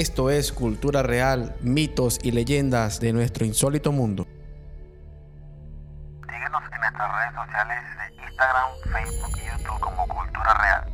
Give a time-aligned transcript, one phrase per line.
[0.00, 4.26] Esto es Cultura Real, mitos y leyendas de nuestro insólito mundo.
[6.26, 10.89] Síguenos en nuestras redes sociales de Instagram, Facebook y YouTube como Cultura Real.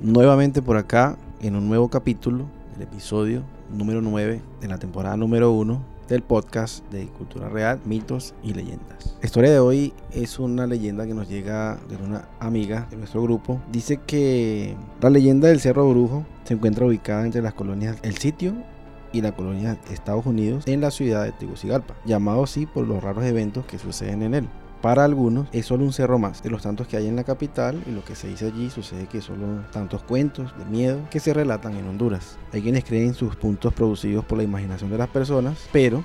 [0.00, 2.44] Nuevamente por acá en un nuevo capítulo,
[2.76, 3.42] el episodio
[3.76, 9.16] número 9 de la temporada número 1 del podcast de Cultura Real, mitos y leyendas.
[9.20, 13.22] La historia de hoy es una leyenda que nos llega de una amiga de nuestro
[13.24, 13.60] grupo.
[13.72, 18.54] Dice que la leyenda del Cerro Brujo se encuentra ubicada entre las colonias El Sitio
[19.12, 23.02] y la colonia de Estados Unidos en la ciudad de Tegucigalpa, llamado así por los
[23.02, 24.48] raros eventos que suceden en él.
[24.82, 27.82] Para algunos es solo un cerro más de los tantos que hay en la capital
[27.84, 31.34] y lo que se dice allí sucede que solo tantos cuentos de miedo que se
[31.34, 32.38] relatan en Honduras.
[32.52, 36.04] Hay quienes creen sus puntos producidos por la imaginación de las personas, pero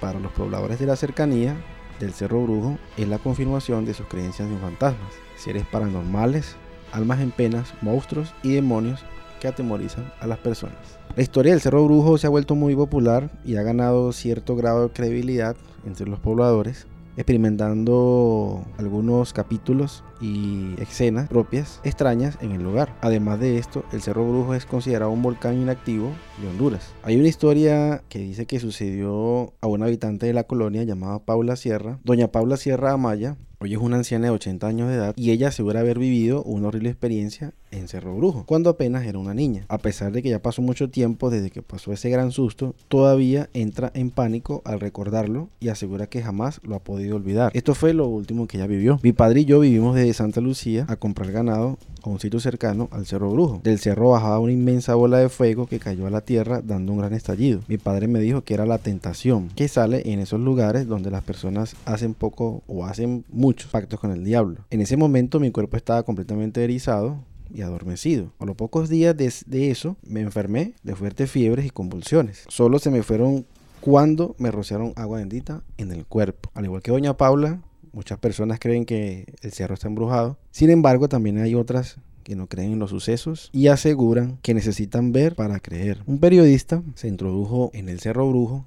[0.00, 1.56] para los pobladores de la cercanía
[1.98, 6.54] del Cerro Brujo es la confirmación de sus creencias en fantasmas, seres paranormales,
[6.92, 9.00] almas en penas, monstruos y demonios
[9.40, 10.98] que atemorizan a las personas.
[11.16, 14.84] La historia del Cerro Brujo se ha vuelto muy popular y ha ganado cierto grado
[14.84, 22.94] de credibilidad entre los pobladores, experimentando algunos capítulos y escenas propias extrañas en el lugar.
[23.00, 26.94] Además de esto, el Cerro Brujo es considerado un volcán inactivo de Honduras.
[27.02, 31.56] Hay una historia que dice que sucedió a una habitante de la colonia llamada Paula
[31.56, 31.98] Sierra.
[32.04, 35.48] Doña Paula Sierra Amaya Hoy es una anciana de 80 años de edad y ella
[35.48, 39.64] asegura haber vivido una horrible experiencia en Cerro Brujo cuando apenas era una niña.
[39.68, 43.48] A pesar de que ya pasó mucho tiempo desde que pasó ese gran susto, todavía
[43.54, 47.50] entra en pánico al recordarlo y asegura que jamás lo ha podido olvidar.
[47.54, 49.00] Esto fue lo último que ella vivió.
[49.02, 52.88] Mi padre y yo vivimos desde Santa Lucía a comprar ganado a un sitio cercano
[52.92, 53.60] al Cerro Brujo.
[53.64, 56.98] Del cerro bajaba una inmensa bola de fuego que cayó a la tierra dando un
[56.98, 57.62] gran estallido.
[57.68, 61.24] Mi padre me dijo que era la tentación que sale en esos lugares donde las
[61.24, 64.66] personas hacen poco o hacen muchos pactos con el diablo.
[64.70, 67.22] En ese momento mi cuerpo estaba completamente erizado
[67.54, 68.32] y adormecido.
[68.40, 72.44] A los pocos días de, de eso me enfermé de fuertes fiebres y convulsiones.
[72.48, 73.46] Solo se me fueron
[73.80, 76.50] cuando me rociaron agua bendita en el cuerpo.
[76.54, 77.60] Al igual que doña Paula,
[77.92, 80.38] muchas personas creen que el cerro está embrujado.
[80.50, 85.12] Sin embargo, también hay otras que no creen en los sucesos y aseguran que necesitan
[85.12, 86.02] ver para creer.
[86.06, 88.64] Un periodista se introdujo en el Cerro Brujo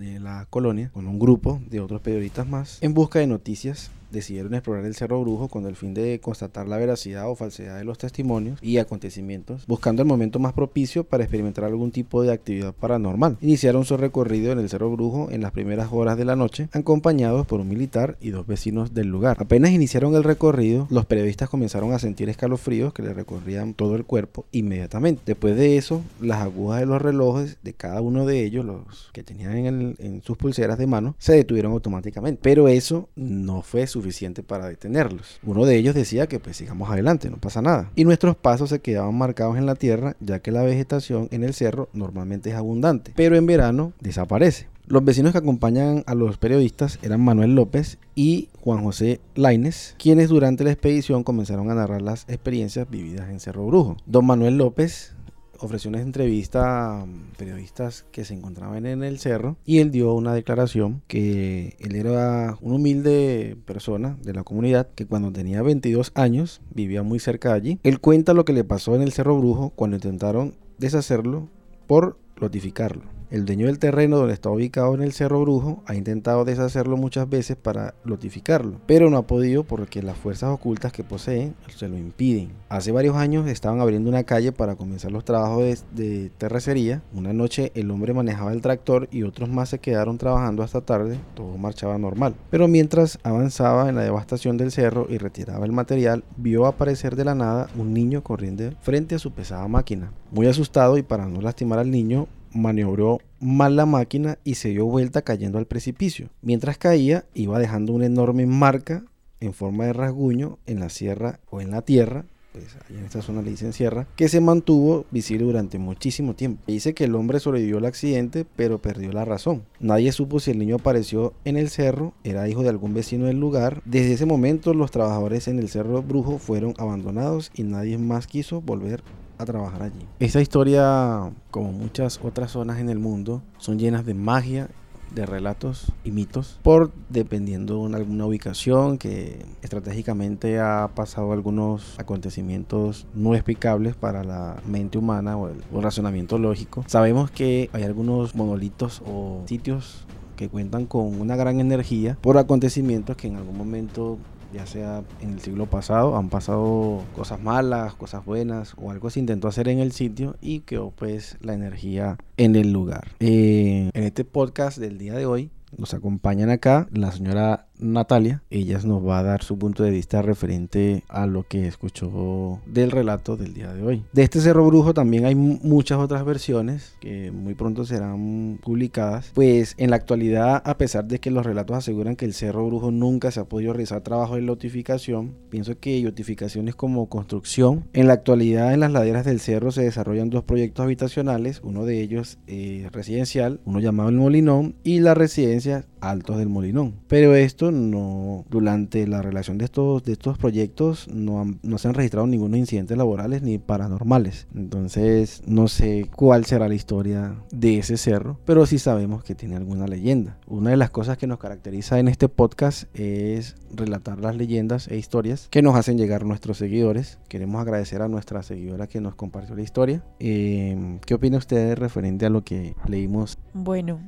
[0.00, 4.54] de la colonia con un grupo de otros periodistas más en busca de noticias decidieron
[4.54, 7.98] explorar el Cerro Brujo con el fin de constatar la veracidad o falsedad de los
[7.98, 13.36] testimonios y acontecimientos, buscando el momento más propicio para experimentar algún tipo de actividad paranormal.
[13.40, 17.46] Iniciaron su recorrido en el Cerro Brujo en las primeras horas de la noche, acompañados
[17.46, 19.36] por un militar y dos vecinos del lugar.
[19.40, 24.04] Apenas iniciaron el recorrido, los periodistas comenzaron a sentir escalofríos que les recorrían todo el
[24.04, 25.22] cuerpo inmediatamente.
[25.26, 29.22] Después de eso, las agujas de los relojes de cada uno de ellos, los que
[29.22, 32.40] tenían en, el- en sus pulseras de mano, se detuvieron automáticamente.
[32.42, 35.38] Pero eso no fue suficiente para detenerlos.
[35.42, 37.90] Uno de ellos decía que pues sigamos adelante, no pasa nada.
[37.94, 41.54] Y nuestros pasos se quedaban marcados en la tierra, ya que la vegetación en el
[41.54, 44.68] cerro normalmente es abundante, pero en verano desaparece.
[44.90, 50.30] Los vecinos que acompañan a los periodistas eran Manuel López y Juan José Laines, quienes
[50.30, 53.96] durante la expedición comenzaron a narrar las experiencias vividas en Cerro Brujo.
[54.06, 55.14] Don Manuel López
[55.60, 60.14] ofreció una entrevista a mm, periodistas que se encontraban en el cerro y él dio
[60.14, 66.12] una declaración que él era una humilde persona de la comunidad que cuando tenía 22
[66.14, 67.78] años vivía muy cerca de allí.
[67.82, 71.48] Él cuenta lo que le pasó en el Cerro Brujo cuando intentaron deshacerlo
[71.86, 73.19] por lotificarlo.
[73.30, 77.30] El dueño del terreno donde está ubicado en el Cerro Brujo ha intentado deshacerlo muchas
[77.30, 81.96] veces para lotificarlo, pero no ha podido porque las fuerzas ocultas que poseen se lo
[81.96, 82.50] impiden.
[82.68, 87.02] Hace varios años estaban abriendo una calle para comenzar los trabajos de, de terracería.
[87.14, 91.20] Una noche el hombre manejaba el tractor y otros más se quedaron trabajando hasta tarde.
[91.34, 92.34] Todo marchaba normal.
[92.50, 97.24] Pero mientras avanzaba en la devastación del cerro y retiraba el material, vio aparecer de
[97.24, 98.50] la nada un niño corriendo
[98.80, 100.12] frente a su pesada máquina.
[100.32, 104.86] Muy asustado y para no lastimar al niño, maniobró mal la máquina y se dio
[104.86, 106.28] vuelta cayendo al precipicio.
[106.42, 109.04] Mientras caía, iba dejando una enorme marca
[109.40, 113.22] en forma de rasguño en la sierra o en la tierra, pues allá en esta
[113.22, 116.62] zona le dicen sierra, que se mantuvo visible durante muchísimo tiempo.
[116.66, 119.62] Dice que el hombre sobrevivió al accidente, pero perdió la razón.
[119.78, 123.38] Nadie supo si el niño apareció en el cerro, era hijo de algún vecino del
[123.38, 123.82] lugar.
[123.84, 128.60] Desde ese momento los trabajadores en el cerro brujo fueron abandonados y nadie más quiso
[128.60, 129.02] volver
[129.40, 130.06] a trabajar allí.
[130.18, 134.68] Esta historia, como muchas otras zonas en el mundo, son llenas de magia
[135.14, 143.06] de relatos y mitos por dependiendo de alguna ubicación que estratégicamente ha pasado algunos acontecimientos
[143.14, 146.84] no explicables para la mente humana o el, o el razonamiento lógico.
[146.86, 153.16] Sabemos que hay algunos monolitos o sitios que cuentan con una gran energía por acontecimientos
[153.16, 154.16] que en algún momento
[154.52, 159.20] ya sea en el siglo pasado, han pasado cosas malas, cosas buenas o algo se
[159.20, 163.08] intentó hacer en el sitio y quedó pues la energía en el lugar.
[163.20, 168.42] Eh, en este podcast del día de hoy nos acompañan acá la señora Natalia.
[168.50, 172.90] Ella nos va a dar su punto de vista referente a lo que escuchó del
[172.90, 174.04] relato del día de hoy.
[174.12, 179.30] De este Cerro Brujo también hay muchas otras versiones que muy pronto serán publicadas.
[179.34, 182.90] Pues en la actualidad, a pesar de que los relatos aseguran que el Cerro Brujo
[182.90, 187.84] nunca se ha podido realizar trabajo de lotificación, pienso que lotificaciones como construcción.
[187.92, 192.00] En la actualidad, en las laderas del cerro se desarrollan dos proyectos habitacionales, uno de
[192.00, 196.94] ellos eh, residencial, uno llamado El Molinón, y la residencia Altos del Molinón.
[197.08, 201.94] Pero esto no, durante la relación de estos, de estos proyectos no, no se han
[201.94, 204.46] registrado ningunos incidentes laborales ni paranormales.
[204.54, 209.56] Entonces no sé cuál será la historia de ese cerro, pero sí sabemos que tiene
[209.56, 210.38] alguna leyenda.
[210.46, 214.96] Una de las cosas que nos caracteriza en este podcast es relatar las leyendas e
[214.96, 217.18] historias que nos hacen llegar nuestros seguidores.
[217.28, 220.04] Queremos agradecer a nuestra seguidora que nos compartió la historia.
[220.18, 223.38] Eh, ¿Qué opina usted referente a lo que leímos?
[223.52, 224.00] Bueno,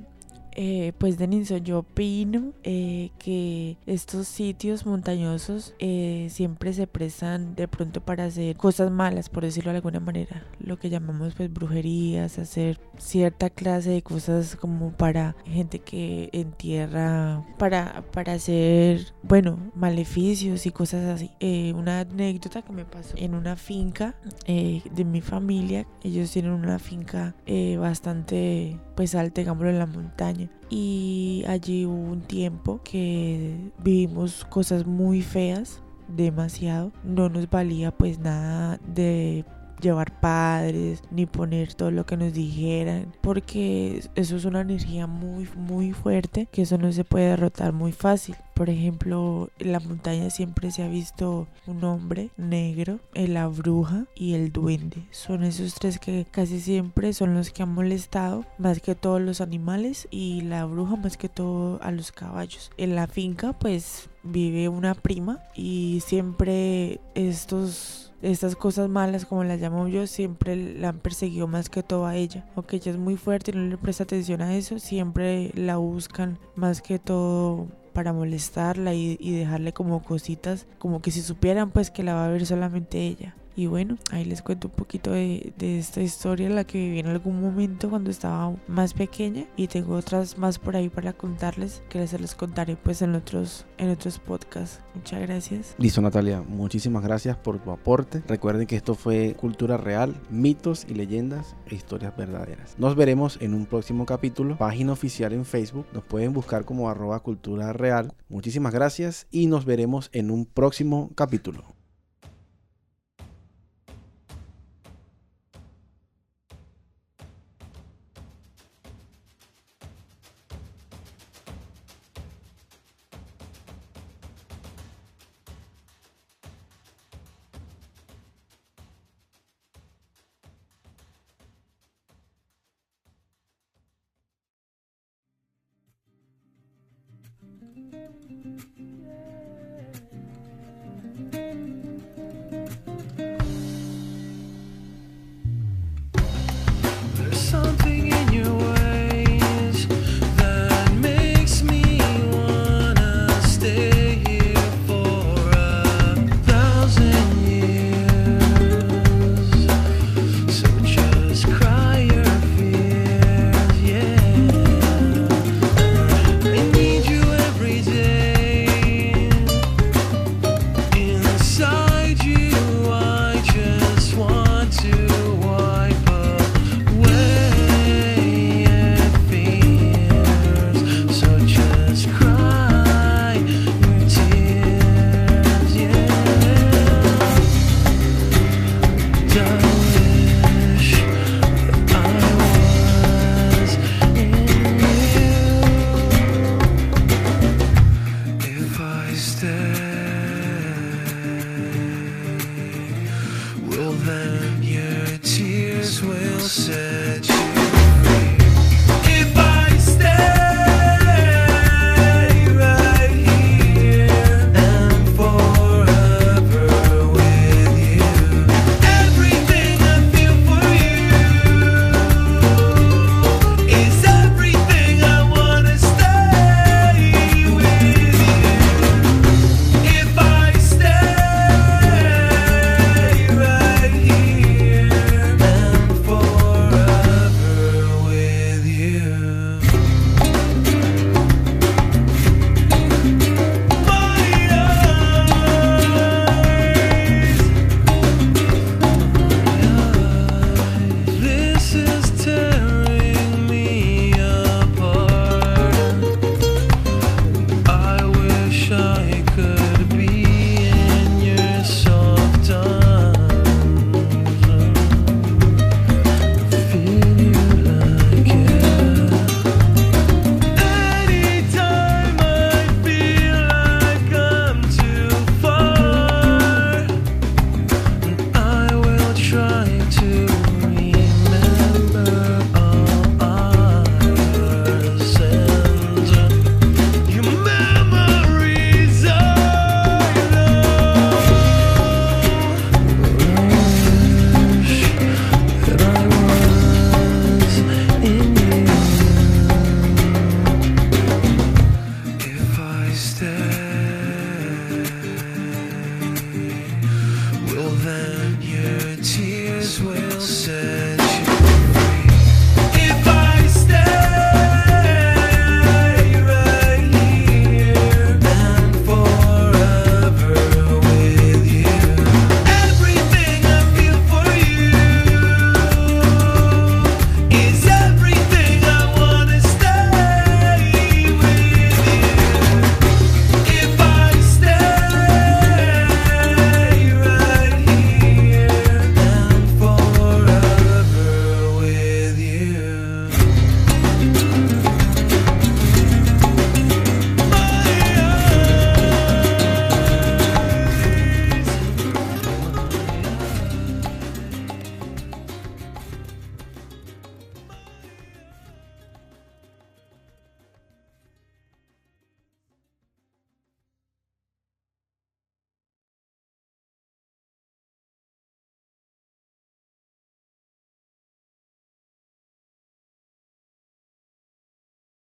[0.55, 7.69] eh, pues Denison, yo opino eh, que estos sitios montañosos eh, siempre se prestan de
[7.69, 12.39] pronto para hacer cosas malas, por decirlo de alguna manera, lo que llamamos pues brujerías,
[12.39, 20.67] hacer cierta clase de cosas como para gente que entierra, para, para hacer, bueno, maleficios
[20.67, 21.31] y cosas así.
[21.41, 24.15] Eh, una anécdota que me pasó en una finca
[24.47, 27.35] de mi familia, ellos tienen una finca
[27.79, 30.42] bastante pues alta, digámoslo, en la montaña.
[30.71, 36.93] Y allí hubo un tiempo que vivimos cosas muy feas, demasiado.
[37.05, 39.45] No nos valía pues nada de
[39.83, 45.49] llevar padres ni poner todo lo que nos dijeran porque eso es una energía muy
[45.57, 50.31] muy fuerte que eso no se puede derrotar muy fácil por ejemplo en la montaña
[50.31, 55.99] siempre se ha visto un hombre negro la bruja y el duende son esos tres
[55.99, 60.65] que casi siempre son los que han molestado más que todos los animales y la
[60.65, 66.01] bruja más que todo a los caballos en la finca pues vive una prima y
[66.07, 71.83] siempre estos estas cosas malas, como las llamo yo, siempre la han perseguido más que
[71.83, 72.47] todo a ella.
[72.55, 76.39] Aunque ella es muy fuerte y no le presta atención a eso, siempre la buscan
[76.55, 81.91] más que todo para molestarla y, y dejarle como cositas, como que si supieran pues
[81.91, 83.35] que la va a ver solamente ella.
[83.55, 87.41] Y bueno, ahí les cuento un poquito de, esta historia, la que viví en algún
[87.41, 89.45] momento cuando estaba más pequeña.
[89.57, 93.67] Y tengo otras más por ahí para contarles, que les les contaré pues en otros,
[93.79, 94.81] en otros podcasts.
[94.95, 95.75] Muchas gracias.
[95.79, 98.23] Listo Natalia, muchísimas gracias por tu aporte.
[98.27, 102.75] Recuerden que esto fue Cultura Real, mitos y leyendas e historias verdaderas.
[102.79, 105.87] Nos veremos en un próximo capítulo, página oficial en Facebook.
[105.93, 108.13] Nos pueden buscar como arroba cultura real.
[108.29, 111.82] Muchísimas gracias y nos veremos en un próximo capítulo.